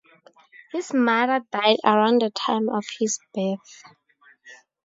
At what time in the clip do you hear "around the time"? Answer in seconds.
1.85-2.69